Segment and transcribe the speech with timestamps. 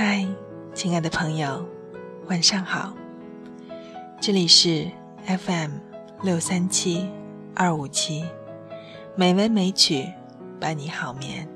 [0.00, 0.24] 嗨，
[0.74, 1.66] 亲爱的朋友，
[2.28, 2.94] 晚上好。
[4.20, 4.88] 这里是
[5.26, 5.72] FM
[6.22, 7.10] 六三七
[7.52, 8.24] 二五七，
[9.16, 10.08] 美文美曲
[10.60, 11.48] 伴你好眠。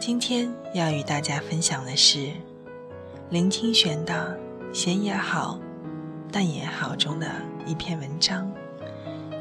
[0.00, 2.30] 今天要与大家分享的是
[3.30, 4.36] 林清玄的
[4.74, 5.60] 《闲也好，
[6.32, 7.30] 淡也好》中的
[7.64, 8.50] 一篇文章，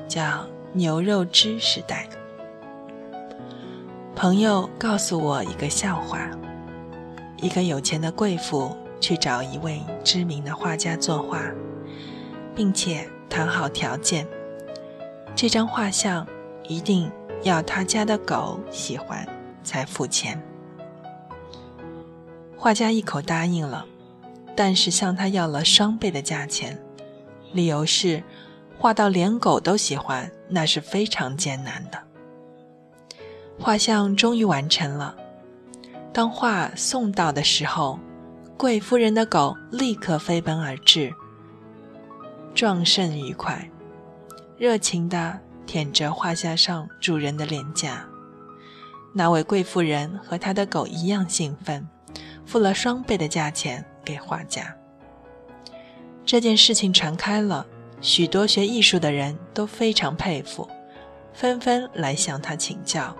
[0.07, 0.21] 叫
[0.71, 2.07] 《牛肉汁时代》。
[4.15, 6.29] 朋友告诉我一个笑话：
[7.43, 11.43] 一个有钱的贵妇去找一位知名的画家作画，
[12.55, 14.25] 并且谈好条件，
[15.35, 16.25] 这张画像
[16.69, 17.11] 一定
[17.41, 19.27] 要他家的狗喜欢
[19.61, 20.41] 才付钱。
[22.55, 23.85] 画家一口答应了，
[24.55, 26.81] 但是向他要了双倍的价钱，
[27.51, 28.23] 理由是
[28.79, 32.01] 画到连狗都喜欢，那是非常艰难的。
[33.59, 35.17] 画像终于完成了。
[36.13, 37.99] 当画送到的时候，
[38.55, 41.11] 贵夫人的狗立刻飞奔而至，
[42.53, 43.67] 壮甚愉快，
[44.55, 48.05] 热情地舔着画架上主人的脸颊。
[49.11, 51.87] 那位贵妇人和她的狗一样兴奋，
[52.45, 54.75] 付了双倍的价钱给画家。
[56.23, 57.65] 这件事情传开了，
[58.01, 60.69] 许多学艺术的人都非常佩服，
[61.33, 63.15] 纷纷来向他请教。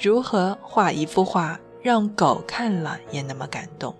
[0.00, 3.94] 如何画一幅画，让狗看了也那么感动？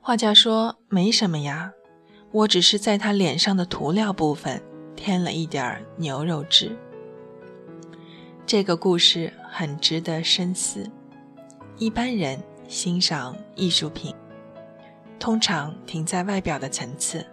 [0.00, 1.72] 画家说：“没什么呀，
[2.30, 4.62] 我只是在他脸上的涂料部分
[4.96, 6.74] 添了一点牛肉汁。”
[8.46, 10.90] 这个故事很值得深思。
[11.76, 14.14] 一般人欣赏艺术品，
[15.18, 17.26] 通常停在外表的层次，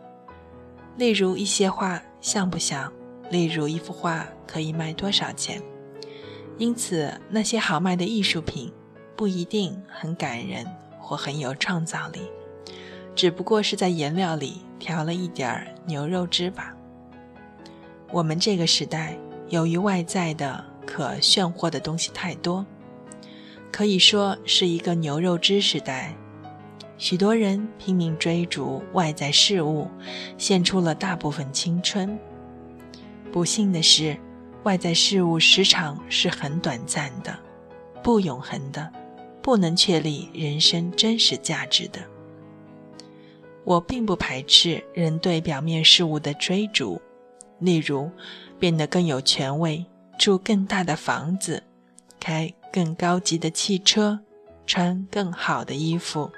[0.98, 2.92] 例如一些画像不像，
[3.30, 5.62] 例如一幅画可以卖多少钱。
[6.58, 8.72] 因此，那些好卖的艺术品
[9.16, 10.66] 不一定很感人
[10.98, 12.22] 或很有创造力，
[13.14, 16.74] 只不过是在颜料里调了一点儿牛肉汁吧。
[18.12, 19.18] 我们这个时代，
[19.50, 22.66] 由于外在的可炫惑的东西太多，
[23.70, 26.16] 可以说是一个牛肉汁时代。
[26.98, 29.90] 许多人拼命追逐外在事物，
[30.38, 32.18] 献出了大部分青春。
[33.34, 34.18] 不幸的是。
[34.66, 37.38] 外在事物时常是很短暂的，
[38.02, 38.92] 不永恒的，
[39.40, 42.00] 不能确立人生真实价值的。
[43.64, 47.00] 我并不排斥人对表面事物的追逐，
[47.60, 48.10] 例如
[48.58, 49.86] 变得更有权威，
[50.18, 51.62] 住更大的房子，
[52.20, 54.20] 开更高级的汽车，
[54.66, 56.32] 穿更好的衣服，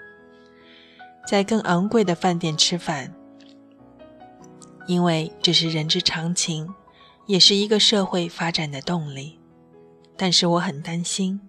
[1.26, 3.14] 在更昂贵的饭店吃饭，
[4.86, 6.68] 因为这是人之常情。
[7.28, 9.38] 也是一个社会发展的动力，
[10.16, 11.42] 但是我很担心，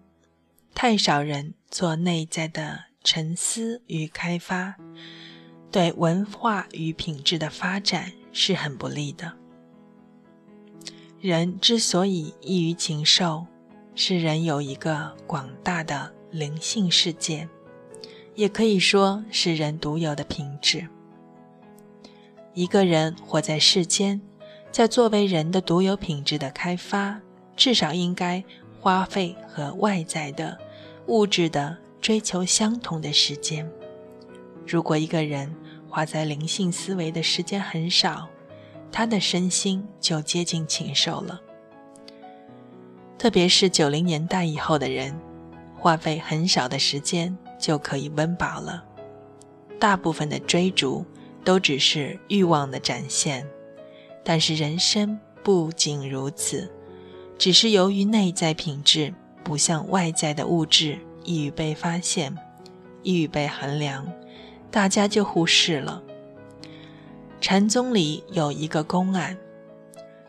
[0.75, 4.75] 太少人做内在的沉思与开发，
[5.71, 9.33] 对文化与品质的发展是很不利的。
[11.21, 13.47] 人之所以异于禽兽，
[13.95, 17.49] 是人有一个广大的灵性世界，
[18.35, 20.89] 也可以说是人独有的品质。
[22.53, 24.21] 一个人活在世间。
[24.71, 27.21] 在作为人的独有品质的开发，
[27.57, 28.43] 至少应该
[28.81, 30.57] 花费和外在的
[31.07, 33.69] 物质的追求相同的时间。
[34.67, 35.53] 如果一个人
[35.89, 38.29] 花在灵性思维的时间很少，
[38.93, 41.41] 他的身心就接近禽兽了。
[43.19, 45.19] 特别是九零年代以后的人，
[45.77, 48.85] 花费很少的时间就可以温饱了。
[49.81, 51.05] 大部分的追逐
[51.43, 53.45] 都只是欲望的展现。
[54.29, 56.71] 但是人生不仅如此，
[57.39, 62.37] 只是由于内在品质不像外在的物质易于被发现、
[63.03, 64.07] 易于被衡量，
[64.71, 66.03] 大家就忽视了。
[67.41, 69.35] 禅宗里有一个公案，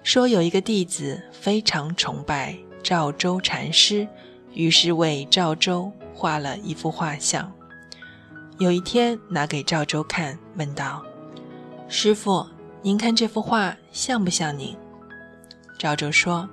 [0.01, 4.07] 说有一个弟子非常崇拜赵州禅师，
[4.53, 7.51] 于是为赵州画了一幅画像。
[8.59, 11.03] 有一天拿给赵州看，问道
[11.89, 12.47] ：“师傅。”
[12.81, 14.73] 您看这幅画像不像您？
[15.77, 16.49] 赵州说：“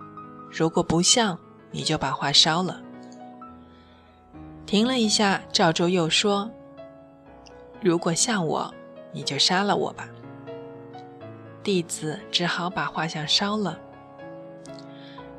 [0.50, 1.38] 如果不像，
[1.70, 2.82] 你就把画烧了。”
[4.66, 6.50] 停了一下，赵州又说
[7.80, 8.74] ：“如果像我，
[9.12, 10.08] 你就杀了我吧。”
[11.62, 13.78] 弟子只好把画像烧了。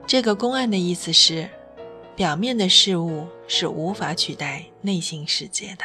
[0.06, 1.50] 这个公案的意思是，
[2.16, 5.84] 表面的事物是无法取代内心世界的。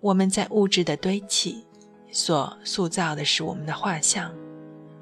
[0.00, 1.64] 我们在物质的堆砌。
[2.10, 4.32] 所塑造的是我们的画像，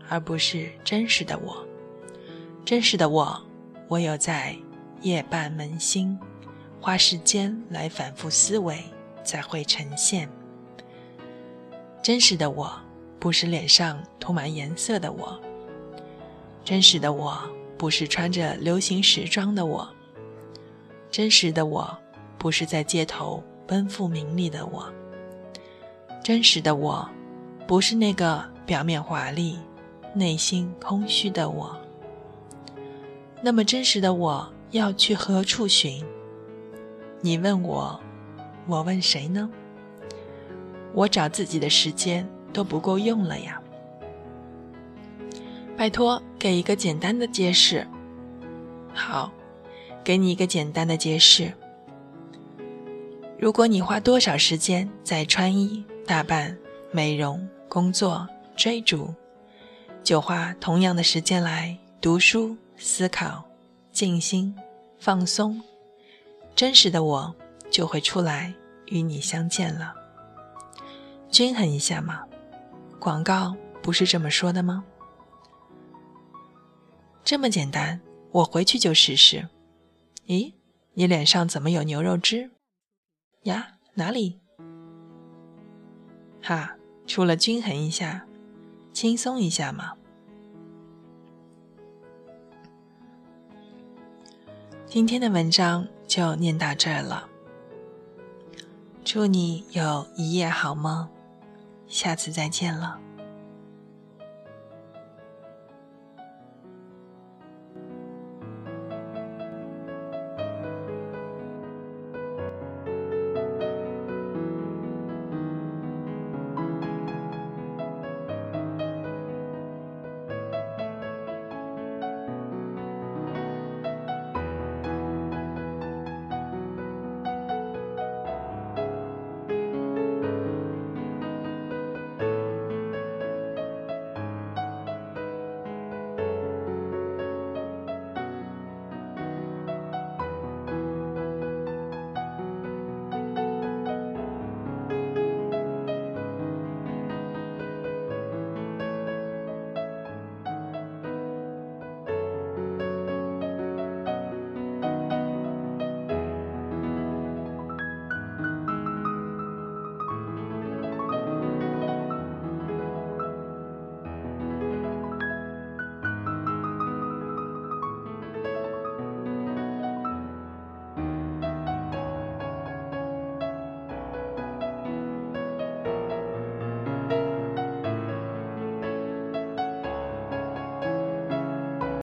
[0.09, 1.67] 而不是真实的我。
[2.65, 3.41] 真实的我，
[3.89, 4.57] 唯有在
[5.03, 6.19] 夜半扪心，
[6.81, 8.83] 花时间来反复思维，
[9.25, 10.29] 才会呈现。
[12.03, 12.73] 真实的我，
[13.19, 15.41] 不是脸上涂满颜色的我；
[16.65, 17.39] 真实的我，
[17.79, 19.87] 不是穿着流行时装的我；
[21.11, 21.97] 真实的我，
[22.37, 24.93] 不是在街头奔赴名利的我；
[26.27, 27.09] 真实的我，
[27.69, 29.57] 不是那个表面华丽、
[30.13, 31.81] 内心空虚的我。
[33.41, 36.05] 那么，真实的我要去何处寻？
[37.21, 38.01] 你问我，
[38.67, 39.49] 我问谁呢？
[40.95, 43.63] 我找自己的时间都不够用了呀！
[45.77, 47.87] 拜托，给一个简单的解释。
[48.93, 49.31] 好，
[50.03, 51.53] 给你一个简单的解释。
[53.39, 56.57] 如果你花多少时间在穿衣打扮、
[56.93, 59.13] 美容、工作、追逐，
[60.05, 63.45] 就花同样的时间来读书、思考、
[63.91, 64.57] 静心、
[65.01, 65.61] 放松，
[66.55, 67.35] 真实的我
[67.71, 68.55] 就会出来
[68.87, 69.93] 与你相见了。
[71.29, 72.25] 均衡一下嘛，
[73.01, 74.85] 广告不是这么说的吗？
[77.25, 78.01] 这么简单，
[78.31, 79.49] 我回去就试试。
[80.29, 80.55] 咦，
[80.95, 82.53] 你脸上怎么有牛肉汁？
[83.43, 84.41] 呀，哪里？
[86.47, 86.77] 哈，
[87.09, 88.25] 除了均衡一下，
[88.93, 89.95] 轻松一下嘛。
[94.87, 97.29] 今天的文章就念到这儿了。
[99.05, 101.09] 祝你有一夜好梦。
[101.89, 103.01] 下次再见了。